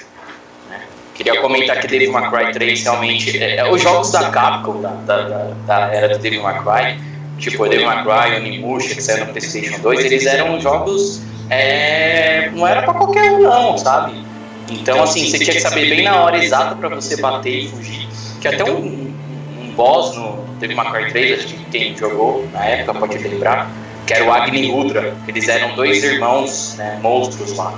[0.68, 0.80] Né?
[1.14, 3.42] Queria comentar que Devil May Cry 3 realmente.
[3.42, 7.00] É, é, os jogos da Capcom, da, da, da, era do Devil May Cry,
[7.38, 11.22] tipo Devil May Cry, Onimusha, que saiu no PlayStation 2, eles eram jogos.
[11.50, 14.22] É, não era pra qualquer um, não, sabe?
[14.70, 18.06] Então, assim, você tinha que saber bem na hora exata pra você bater e fugir.
[18.40, 19.14] Que até um,
[19.58, 23.70] um boss no Devil May Cry 3, acho que quem jogou na época pode lembrar,
[24.06, 25.16] que era o Agni Rudra.
[25.26, 27.74] Eles eram dois irmãos, né, monstros lá.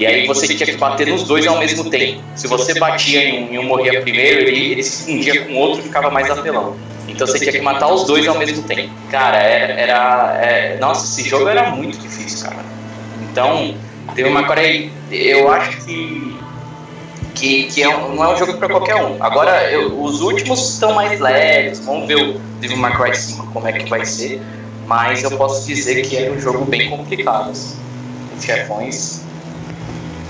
[0.00, 2.22] E aí você tinha que bater nos dois ao mesmo tempo.
[2.34, 5.56] Se você batia em um e um morria primeiro, ele, ele se fundia com o
[5.56, 6.74] outro e ficava mais apelão.
[7.06, 8.90] Então você tinha que matar os dois ao mesmo tempo.
[9.10, 9.74] Cara, era.
[9.74, 12.64] era é, nossa, esse jogo era muito difícil, cara.
[13.30, 13.74] Então,
[14.14, 14.90] teve uma coisa aí.
[15.10, 16.40] Eu acho que.
[17.34, 19.22] Que, que é um, não é um jogo para qualquer um.
[19.22, 21.80] Agora, eu, os últimos estão mais leves.
[21.84, 24.40] Vamos ver o Devil May Cry 5 como é que vai ser.
[24.86, 27.50] Mas eu posso dizer que é um jogo bem complicado.
[27.50, 27.78] Assim.
[28.38, 29.28] Os chefões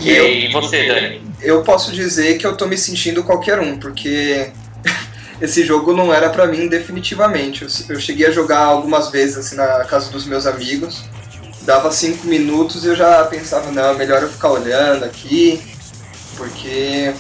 [0.01, 1.23] e, eu, e você, Dani?
[1.41, 4.51] Eu posso dizer que eu tô me sentindo qualquer um, porque
[5.41, 7.63] esse jogo não era para mim definitivamente.
[7.63, 11.05] Eu, eu, cheguei a jogar algumas vezes assim na casa dos meus amigos,
[11.63, 15.61] dava cinco minutos e eu já pensava, não, é melhor eu ficar olhando aqui,
[16.37, 17.13] porque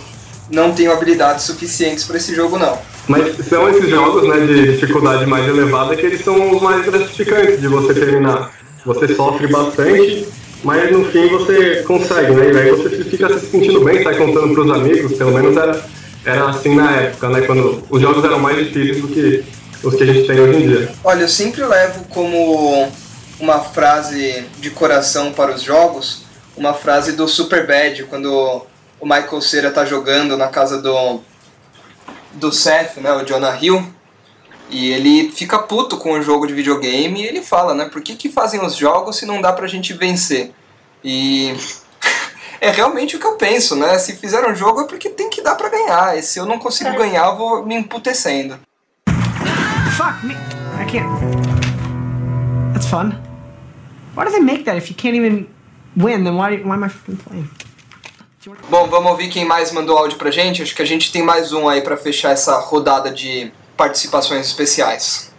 [0.50, 2.78] não tenho habilidades suficientes para esse jogo não.
[3.08, 7.60] Mas são esses jogos né, de dificuldade mais elevada que eles são os mais gratificantes
[7.60, 8.52] de você terminar.
[8.84, 10.28] Você sofre bastante
[10.62, 12.52] mas no fim você consegue, né?
[12.52, 15.84] E aí você fica se sentindo bem, sai contando pros amigos, pelo menos era,
[16.24, 17.42] era assim na época, né?
[17.42, 19.44] Quando os jogos eram mais difíceis do que
[19.82, 20.92] os que a gente tem hoje em dia.
[21.02, 22.90] Olha, eu sempre levo como
[23.38, 26.24] uma frase de coração para os jogos,
[26.56, 28.62] uma frase do Super Bad, quando
[29.00, 31.20] o Michael Cera tá jogando na casa do
[32.32, 33.84] do Seth, né, o Jonah Hill,
[34.70, 38.14] e ele fica puto com o jogo de videogame e ele fala, né, por que
[38.14, 40.52] que fazem os jogos se não dá pra gente vencer?
[41.02, 41.54] E
[42.60, 43.98] é realmente o que eu penso, né?
[43.98, 46.16] Se fizeram um jogo é porque tem que dar pra ganhar.
[46.16, 48.58] E se eu não consigo ganhar, eu vou me emputecendo.
[49.96, 50.34] Fuck me.
[50.34, 51.08] I can't.
[52.72, 53.12] That's fun.
[54.16, 55.48] Why do they make that if you can't even
[55.96, 56.24] win?
[56.24, 57.50] Then why, why am I fucking playing?
[58.70, 60.62] Bom, vamos ouvir quem mais mandou áudio pra gente.
[60.62, 65.32] Acho que a gente tem mais um aí pra fechar essa rodada de participações especiais.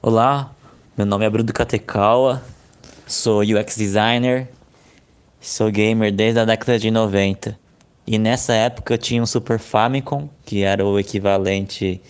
[0.00, 0.50] Olá,
[0.96, 2.42] meu nome é Bruno Katekawa,
[3.06, 4.48] sou UX designer,
[5.38, 7.54] sou gamer desde a década de 90.
[8.06, 12.00] E nessa época eu tinha um Super Famicom, que era o equivalente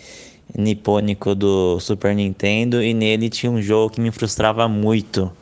[0.57, 5.33] nipônico do Super Nintendo, e nele tinha um jogo que me frustrava muito.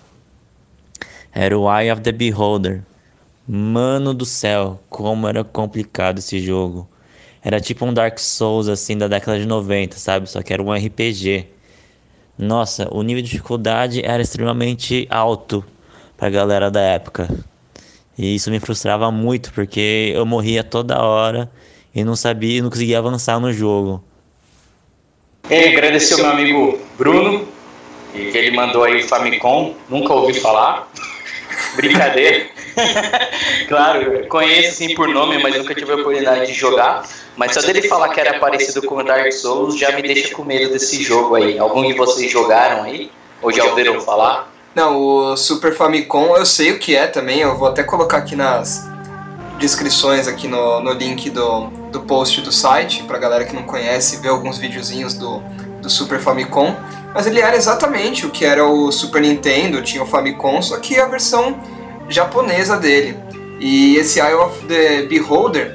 [1.34, 2.82] Era o Eye of the Beholder.
[3.46, 6.88] Mano do céu, como era complicado esse jogo.
[7.48, 10.28] Era tipo um Dark Souls assim da década de 90, sabe?
[10.28, 11.46] Só que era um RPG.
[12.36, 15.64] Nossa, o nível de dificuldade era extremamente alto
[16.14, 17.26] pra galera da época.
[18.18, 21.50] E isso me frustrava muito, porque eu morria toda hora
[21.94, 24.04] e não sabia, não conseguia avançar no jogo.
[25.48, 27.48] E agradecer ao meu amigo Bruno,
[28.12, 30.86] que ele mandou aí o Famicom, nunca ouvi falar.
[31.76, 32.46] Brincadeira.
[33.68, 37.04] claro, conheço sim por nome, mas nunca tive a oportunidade de jogar.
[37.36, 40.44] Mas só dele falar que era parecido com o Dark Souls já me deixa com
[40.44, 41.58] medo desse jogo aí.
[41.58, 43.10] Algum de vocês jogaram aí?
[43.40, 44.52] Ou já ouviram falar?
[44.74, 48.36] Não, o Super Famicom eu sei o que é também, eu vou até colocar aqui
[48.36, 48.88] nas
[49.58, 54.18] descrições aqui no, no link do, do post do site, pra galera que não conhece
[54.18, 55.40] ver alguns videozinhos do,
[55.82, 56.76] do Super Famicom.
[57.18, 61.00] Mas ele era exatamente o que era o Super Nintendo, tinha o Famicom, só que
[61.00, 61.58] a versão
[62.08, 63.18] japonesa dele.
[63.58, 65.74] E esse Eye of the Beholder,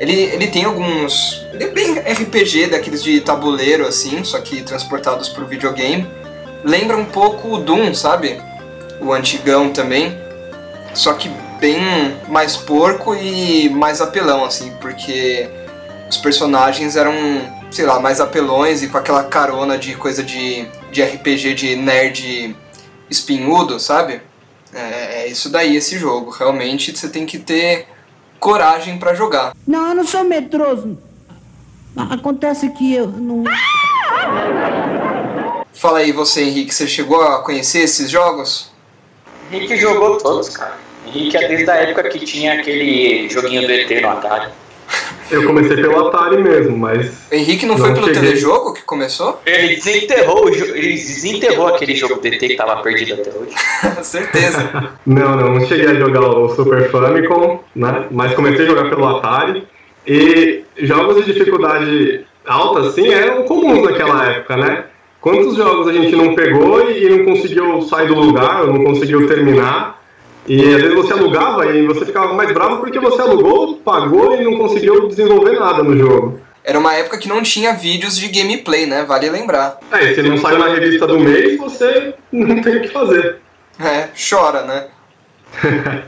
[0.00, 1.46] ele, ele tem alguns.
[1.52, 6.06] Ele é bem RPG daqueles de tabuleiro assim, só que transportados para o videogame.
[6.64, 8.40] Lembra um pouco o Doom, sabe?
[8.98, 10.18] O antigão também.
[10.94, 15.50] Só que bem mais porco e mais apelão, assim, porque
[16.08, 17.12] os personagens eram,
[17.70, 22.56] sei lá, mais apelões e com aquela carona de coisa de, de RPG de nerd
[23.10, 24.20] espinhudo, sabe?
[24.72, 26.30] É, é isso daí esse jogo.
[26.30, 27.86] Realmente você tem que ter
[28.38, 29.54] coragem para jogar.
[29.66, 30.98] Não, eu não sou medroso.
[31.96, 33.44] Acontece que eu não.
[35.72, 38.70] Fala aí você, Henrique, você chegou a conhecer esses jogos?
[39.50, 40.76] Henrique jogou todos, cara.
[41.06, 44.50] Henrique é desde a época que tinha aquele joguinho do ET no Atari.
[45.30, 47.26] Eu comecei pelo Atari mesmo, mas.
[47.30, 48.22] Henrique não, foi pelo cheguei.
[48.22, 49.40] telejogo que começou?
[49.44, 53.54] Ele desenterrou, ele desenterrou aquele jogo do ET que tava perdido até hoje.
[54.02, 54.92] Certeza.
[55.04, 58.06] Não, não, não cheguei a jogar o Super Famicom, né?
[58.10, 59.66] Mas comecei a jogar pelo Atari.
[60.06, 64.84] E jogos de dificuldade alta, assim, eram comuns naquela época, né?
[65.20, 69.26] Quantos jogos a gente não pegou e não conseguiu sair do lugar, ou não conseguiu
[69.26, 69.97] terminar?
[70.48, 74.42] E às vezes você alugava e você ficava mais bravo porque você alugou, pagou e
[74.42, 76.40] não conseguiu desenvolver nada no jogo.
[76.64, 79.04] Era uma época que não tinha vídeos de gameplay, né?
[79.04, 79.78] Vale lembrar.
[79.92, 83.36] É, e se não saiu na revista do mês, você não tem o que fazer.
[83.78, 84.86] É, chora, né?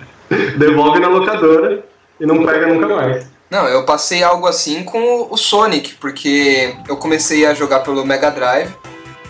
[0.57, 1.85] Devolve na locadora
[2.18, 3.31] e não pega nunca mais.
[3.50, 8.31] Não, eu passei algo assim com o Sonic, porque eu comecei a jogar pelo Mega
[8.31, 8.70] Drive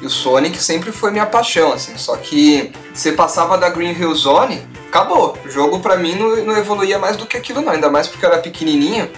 [0.01, 1.97] e o Sonic sempre foi minha paixão, assim.
[1.97, 5.37] Só que você passava da Green Hill Zone, acabou.
[5.45, 7.73] O jogo pra mim não, não evoluía mais do que aquilo, não.
[7.73, 9.11] Ainda mais porque eu era pequenininho,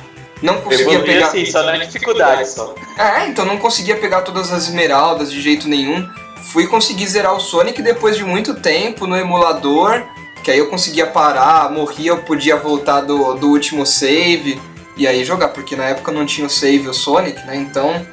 [0.42, 1.27] não conseguia Evoluía pegar.
[1.29, 2.75] assim, só na dificuldade só.
[2.99, 6.09] É, então não conseguia pegar todas as esmeraldas de jeito nenhum.
[6.53, 10.03] Fui conseguir zerar o Sonic depois de muito tempo no emulador,
[10.42, 14.61] que aí eu conseguia parar, morria, eu podia voltar do, do último save
[14.97, 17.57] e aí jogar, porque na época não tinha o save o Sonic, né?
[17.57, 18.05] Então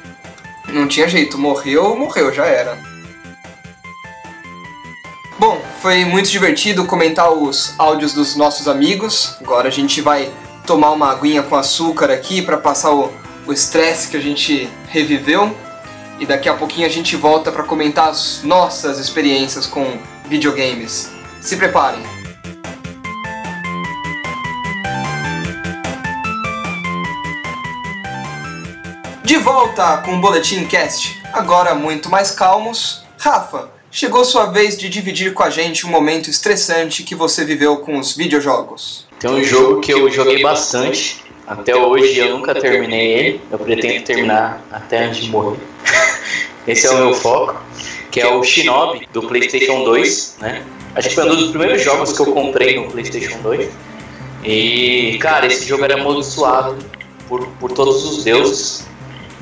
[0.72, 2.78] não tinha jeito, morreu, morreu, já era.
[5.38, 9.36] Bom, foi muito divertido comentar os áudios dos nossos amigos.
[9.40, 10.30] Agora a gente vai
[10.66, 13.10] tomar uma aguinha com açúcar aqui para passar o
[13.48, 15.56] estresse que a gente reviveu.
[16.18, 21.10] E daqui a pouquinho a gente volta para comentar as nossas experiências com videogames.
[21.40, 22.19] Se preparem.
[29.30, 33.04] De volta com o Boletim Cast, agora muito mais calmos.
[33.16, 37.76] Rafa, chegou sua vez de dividir com a gente um momento estressante que você viveu
[37.76, 39.06] com os videojogos.
[39.20, 41.22] Tem um jogo que eu joguei bastante.
[41.46, 43.40] Até hoje eu nunca terminei ele.
[43.52, 45.60] Eu pretendo terminar até antes de morrer.
[46.66, 47.54] Esse é o meu foco.
[48.10, 50.64] que é o Shinobi do PlayStation 2, né?
[50.96, 53.70] Acho que foi um dos primeiros jogos que eu comprei no PlayStation 2.
[54.42, 56.76] E, cara, esse jogo era amaldiçoado
[57.28, 58.89] por, por todos os deuses.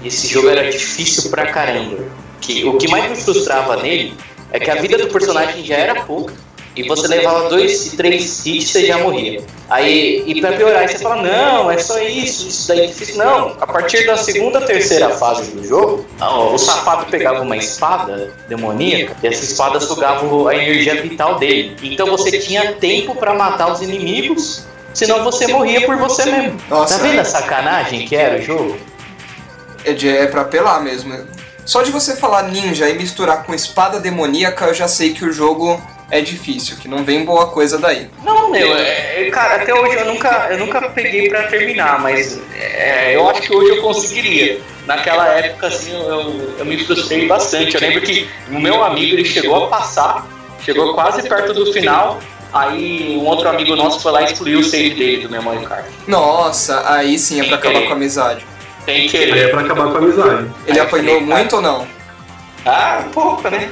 [0.04, 2.04] Esse jogo era difícil pra caramba.
[2.40, 4.14] Que, o que mais me frustrava nele
[4.52, 6.32] é que a vida do personagem já era pouca
[6.76, 9.42] e você levava dois, três hits e já morria.
[9.68, 13.16] Aí, e pra piorar, aí você fala, não, é só isso, isso daí é difícil.
[13.16, 19.16] Não, a partir da segunda, terceira fase do jogo, o safado pegava uma espada demoníaca
[19.22, 21.76] e essa espada sugava a energia vital dele.
[21.82, 26.60] Então você tinha tempo para matar os inimigos, senão você morria por você mesmo.
[26.70, 28.76] Nossa, tá vendo a sacanagem que era o jogo?
[29.84, 31.14] É, de, é pra apelar mesmo.
[31.64, 35.32] Só de você falar ninja e misturar com espada demoníaca, eu já sei que o
[35.32, 38.08] jogo é difícil, que não vem boa coisa daí.
[38.24, 42.40] Não, meu, é, é, cara, até hoje eu nunca, eu nunca peguei pra terminar, mas
[42.58, 44.60] é, eu acho que hoje eu conseguiria.
[44.86, 47.74] Naquela época, assim, eu, eu me frustrei bastante.
[47.74, 50.26] Eu lembro que o meu amigo, ele chegou a passar,
[50.64, 52.18] chegou quase perto do final,
[52.50, 55.86] aí um outro amigo nosso foi lá e excluiu o save dele do memory card.
[56.06, 58.46] Nossa, aí sim é pra acabar com a amizade.
[58.88, 59.50] Sem Aí é querer.
[59.50, 60.50] pra acabar com a amizade.
[60.66, 61.86] Ele apanhou muito ou não?
[62.64, 63.68] Ah, pouco, né?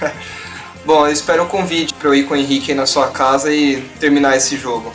[0.84, 3.50] Bom, eu espero o convite pra eu ir com o Henrique aí na sua casa
[3.50, 4.92] e terminar esse jogo.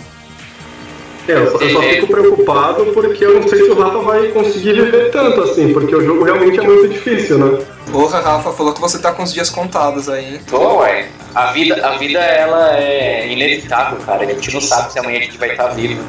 [1.27, 4.27] É, eu só, eu só fico preocupado porque eu não sei se o Rafa vai
[4.27, 7.65] conseguir viver tanto assim, porque o jogo realmente é muito difícil, né?
[7.91, 10.41] Porra, Rafa, falou que você tá com os dias contados aí, hein?
[10.47, 11.09] Tô, ué.
[11.33, 14.23] A vida, a vida, ela é inevitável, cara.
[14.23, 16.03] A gente não sabe se amanhã a gente vai estar vivo.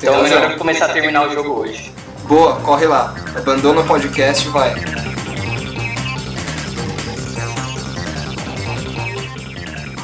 [0.00, 1.94] Tem Então é melhor começar a terminar o jogo hoje.
[2.26, 3.14] Boa, corre lá.
[3.36, 4.74] Abandona o podcast e vai.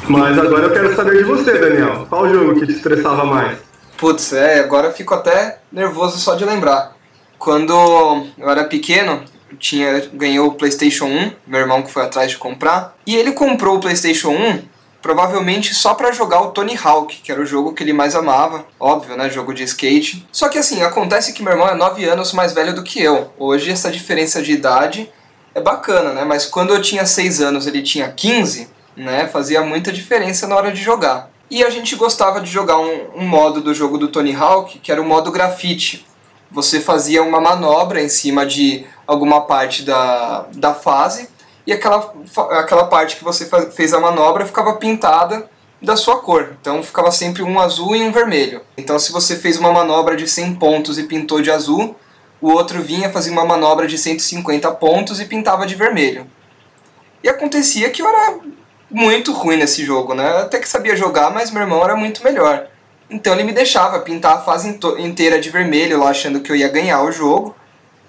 [0.07, 2.07] Mas agora eu quero saber de você, Daniel.
[2.09, 3.57] Qual jogo que te estressava mais?
[3.97, 6.95] Putz, é, agora eu fico até nervoso só de lembrar.
[7.37, 7.73] Quando
[8.37, 9.21] eu era pequeno,
[9.59, 13.75] tinha, ganhei o PlayStation 1, meu irmão que foi atrás de comprar, e ele comprou
[13.75, 14.72] o PlayStation 1
[15.03, 18.65] provavelmente só pra jogar o Tony Hawk, que era o jogo que ele mais amava,
[18.79, 20.25] óbvio, né, jogo de skate.
[20.31, 23.29] Só que assim, acontece que meu irmão é 9 anos mais velho do que eu.
[23.37, 25.11] Hoje essa diferença de idade
[25.53, 26.23] é bacana, né?
[26.23, 29.27] Mas quando eu tinha 6 anos, ele tinha 15, né?
[29.27, 31.29] Fazia muita diferença na hora de jogar.
[31.51, 34.91] E a gente gostava de jogar um, um modo do jogo do Tony Hawk, que
[34.91, 36.07] era o modo grafite.
[36.49, 41.27] Você fazia uma manobra em cima de alguma parte da, da fase,
[41.65, 42.13] e aquela,
[42.51, 45.49] aquela parte que você fez a manobra ficava pintada
[45.81, 46.55] da sua cor.
[46.59, 48.61] Então ficava sempre um azul e um vermelho.
[48.77, 51.95] Então se você fez uma manobra de 100 pontos e pintou de azul,
[52.41, 56.27] o outro vinha fazia uma manobra de 150 pontos e pintava de vermelho.
[57.23, 58.35] E acontecia que eu era
[58.91, 60.29] muito ruim nesse jogo, né?
[60.29, 62.67] Eu até que sabia jogar, mas meu irmão era muito melhor.
[63.09, 66.67] Então ele me deixava pintar a fase inteira de vermelho, lá achando que eu ia
[66.67, 67.55] ganhar o jogo.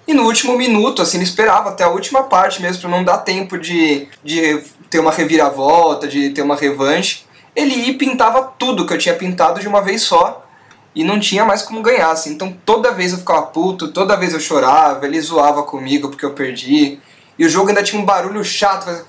[0.07, 3.19] E no último minuto, assim, ele esperava até a última parte mesmo, pra não dar
[3.19, 7.25] tempo de, de ter uma reviravolta, de ter uma revanche.
[7.55, 10.45] Ele ia e pintava tudo que eu tinha pintado de uma vez só.
[10.93, 12.31] E não tinha mais como ganhar, assim.
[12.31, 16.33] Então toda vez eu ficava puto, toda vez eu chorava, ele zoava comigo porque eu
[16.33, 16.99] perdi.
[17.37, 19.03] E o jogo ainda tinha um barulho chato, fazia...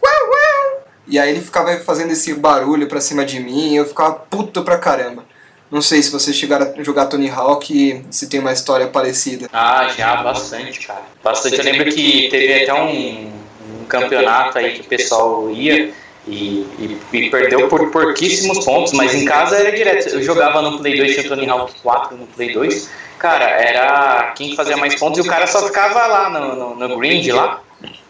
[1.08, 4.64] E aí ele ficava fazendo esse barulho pra cima de mim e eu ficava puto
[4.64, 5.24] pra caramba.
[5.70, 9.48] Não sei se vocês chegaram a jogar Tony Hawk e se tem uma história parecida.
[9.52, 11.02] Ah, já, bastante, cara.
[11.24, 11.58] Bastante.
[11.58, 13.32] Eu lembro que teve até um,
[13.80, 15.92] um campeonato aí que o pessoal ia
[16.26, 16.32] e,
[16.78, 20.08] e- e perdeu por pouquíssimos pontos, mas em casa era direto.
[20.08, 22.88] Eu jogava no Play 2, tinha Tony Hawk 4 no Play 2.
[23.18, 26.98] Cara, era quem fazia mais pontos e o cara só ficava lá no, no, no
[26.98, 27.60] grind lá.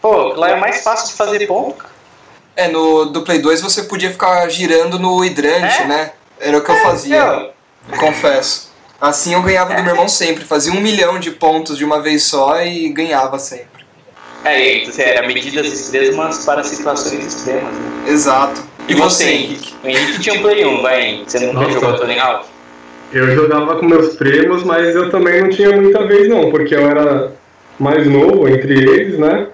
[0.01, 1.97] Pô, lá é mais fácil de fazer ponto, cara.
[2.55, 5.85] É, no do Play 2 você podia ficar girando no hidrante, É?
[5.85, 6.11] né?
[6.39, 7.51] Era o que eu fazia,
[7.99, 8.71] confesso.
[8.99, 12.23] Assim eu ganhava do meu irmão sempre, fazia um milhão de pontos de uma vez
[12.23, 13.85] só e ganhava sempre.
[14.43, 18.03] É, então, era medidas extremas para situações extremas, né?
[18.07, 18.63] Exato.
[18.87, 19.73] E você, Henrique?
[19.83, 21.31] O Henrique tinha um Play 1, vai, Henrique.
[21.31, 21.73] Você nunca Nossa.
[21.73, 22.45] jogou Tony Hawk?
[23.11, 26.89] Eu jogava com meus primos, mas eu também não tinha muita vez não, porque eu
[26.89, 27.31] era
[27.79, 29.47] mais novo entre eles, né?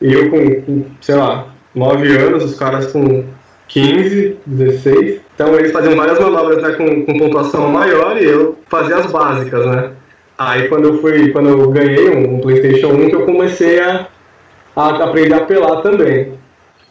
[0.00, 3.24] E eu com, com, sei lá, 9 anos, os caras com
[3.72, 5.20] 15, 16.
[5.34, 9.64] Então eles faziam várias manobras né, com, com pontuação maior e eu fazia as básicas,
[9.66, 9.92] né?
[10.36, 14.08] Aí quando eu fui, quando eu ganhei um, um Playstation 1 que eu comecei a,
[14.76, 16.38] a aprender a apelar também.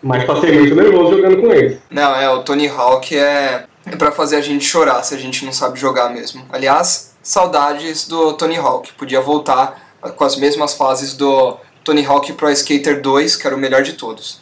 [0.01, 1.77] Mas passei muito nervoso jogando com eles.
[1.91, 5.45] Não, é, o Tony Hawk é, é pra fazer a gente chorar se a gente
[5.45, 6.43] não sabe jogar mesmo.
[6.51, 8.93] Aliás, saudades do Tony Hawk.
[8.93, 9.79] Podia voltar
[10.15, 13.93] com as mesmas fases do Tony Hawk Pro Skater 2, que era o melhor de
[13.93, 14.41] todos.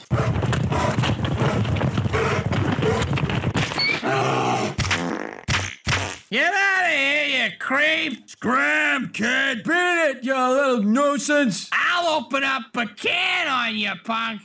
[6.32, 8.30] Get out of here, you creep!
[8.30, 9.64] Scram, kid!
[9.64, 11.68] Beat it, you little nuisance!
[11.72, 14.40] I'll open up a can on you, punk!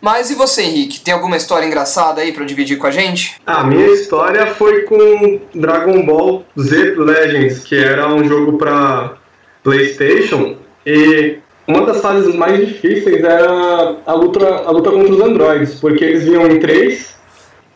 [0.00, 1.00] Mas e você, Henrique?
[1.00, 3.38] Tem alguma história engraçada aí para dividir com a gente?
[3.46, 9.18] A minha história foi com Dragon Ball Z Legends, que era um jogo para
[9.62, 10.56] PlayStation
[10.86, 11.36] e
[11.68, 16.24] uma das fases mais difíceis era a luta, a luta contra os androides, porque eles
[16.24, 17.14] vinham em três,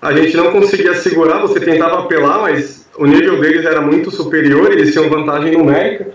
[0.01, 4.72] a gente não conseguia segurar, você tentava apelar, mas o nível deles era muito superior,
[4.72, 6.09] eles tinham vantagem numérica,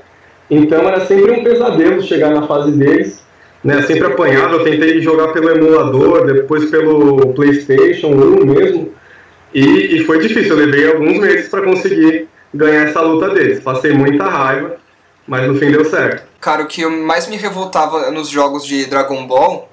[0.50, 3.24] então era sempre um pesadelo chegar na fase deles,
[3.64, 8.92] né, sempre apanhava, eu tentei jogar pelo emulador, depois pelo Playstation 1 mesmo,
[9.54, 13.94] e, e foi difícil, eu levei alguns meses para conseguir ganhar essa luta deles, passei
[13.94, 14.78] muita raiva,
[15.28, 16.24] mas no fim deu certo.
[16.40, 19.71] Cara, o que mais me revoltava nos jogos de Dragon Ball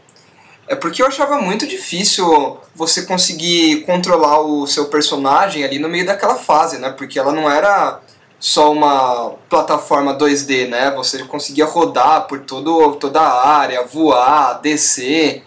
[0.68, 6.04] é porque eu achava muito difícil você conseguir controlar o seu personagem ali no meio
[6.04, 6.90] daquela fase, né?
[6.90, 8.00] Porque ela não era
[8.38, 10.90] só uma plataforma 2D, né?
[10.92, 15.42] Você conseguia rodar por todo, toda a área, voar, descer.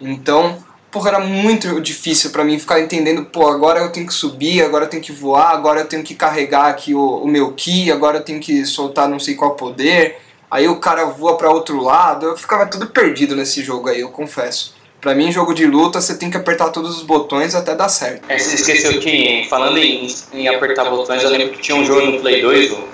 [0.00, 0.58] Então,
[0.90, 4.86] porra, era muito difícil para mim ficar entendendo, pô, agora eu tenho que subir, agora
[4.86, 8.18] eu tenho que voar, agora eu tenho que carregar aqui o, o meu ki, agora
[8.18, 10.18] eu tenho que soltar não sei qual poder
[10.52, 12.26] aí o cara voa para outro lado.
[12.26, 14.74] Eu ficava tudo perdido nesse jogo aí, eu confesso.
[15.00, 18.22] Pra mim, jogo de luta, você tem que apertar todos os botões até dar certo.
[18.28, 22.06] É, você esqueceu que, falando em, em apertar botões, eu lembro que tinha um jogo
[22.06, 22.84] no Play 2, o,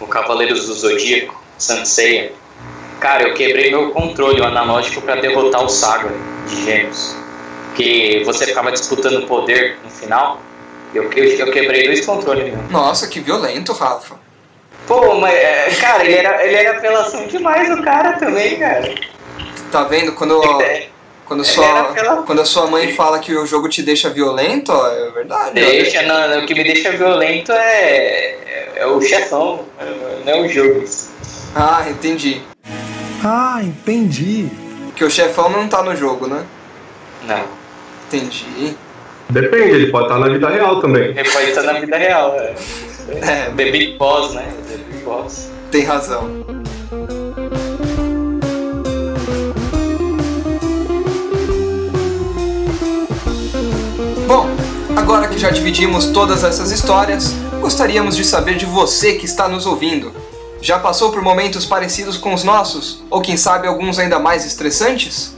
[0.00, 2.32] o Cavaleiros do Zodíaco, Sanseiya.
[3.00, 6.12] Cara, eu quebrei meu controle, o analógico, para derrotar o Saga
[6.46, 7.16] de Gêmeos.
[7.74, 10.40] Que você ficava disputando poder no final.
[10.94, 12.52] Eu, eu, eu quebrei dois controles.
[12.52, 12.66] Né?
[12.70, 14.25] Nossa, que violento, Rafa.
[14.86, 18.94] Pô, mas, é, cara, ele era, ele era apelação demais, o cara também, cara.
[19.72, 20.12] Tá vendo?
[20.12, 20.86] Quando, É,
[21.24, 25.10] quando, sua, quando a sua mãe fala que o jogo te deixa violento, ó, é
[25.10, 25.54] verdade.
[25.54, 28.36] Deixa, não, não, o que me deixa violento é,
[28.76, 29.64] é o chefão,
[30.24, 30.84] não é o jogo.
[31.54, 32.42] Ah, entendi.
[33.24, 34.48] Ah, entendi.
[34.94, 36.44] Que o chefão não tá no jogo, né?
[37.26, 37.44] Não.
[38.06, 38.76] Entendi.
[39.28, 41.08] Depende, ele pode estar na vida real também.
[41.10, 42.54] Ele pode estar na vida real, é.
[43.08, 43.50] É.
[43.50, 44.52] The Big Boss, né?
[44.68, 45.48] The Big Boss.
[45.70, 46.44] Tem razão.
[54.26, 54.46] Bom,
[54.96, 59.66] agora que já dividimos todas essas histórias, gostaríamos de saber de você que está nos
[59.66, 60.12] ouvindo.
[60.60, 63.04] Já passou por momentos parecidos com os nossos?
[63.08, 65.36] Ou quem sabe alguns ainda mais estressantes?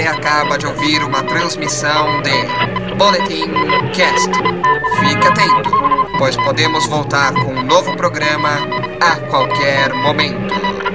[0.00, 3.52] Você acaba de ouvir uma transmissão de Boletim
[3.92, 4.30] Cast.
[4.98, 5.70] Fique atento,
[6.16, 8.48] pois podemos voltar com um novo programa
[8.98, 10.89] a qualquer momento.